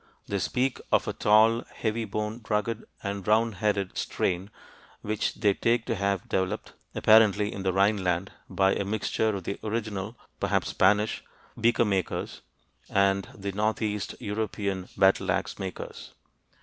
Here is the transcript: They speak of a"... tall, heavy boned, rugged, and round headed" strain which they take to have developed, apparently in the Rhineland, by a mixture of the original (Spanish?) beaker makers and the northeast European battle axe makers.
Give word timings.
They 0.25 0.39
speak 0.39 0.81
of 0.91 1.07
a"... 1.07 1.13
tall, 1.13 1.63
heavy 1.75 2.05
boned, 2.05 2.47
rugged, 2.49 2.85
and 3.03 3.27
round 3.27 3.57
headed" 3.61 3.95
strain 3.99 4.49
which 5.01 5.35
they 5.35 5.53
take 5.53 5.85
to 5.85 5.93
have 5.93 6.27
developed, 6.27 6.73
apparently 6.95 7.53
in 7.53 7.61
the 7.61 7.71
Rhineland, 7.71 8.31
by 8.49 8.73
a 8.73 8.83
mixture 8.83 9.29
of 9.29 9.43
the 9.43 9.59
original 9.63 10.17
(Spanish?) 10.63 11.23
beaker 11.55 11.85
makers 11.85 12.41
and 12.89 13.27
the 13.35 13.51
northeast 13.51 14.15
European 14.19 14.89
battle 14.97 15.29
axe 15.31 15.59
makers. 15.59 16.15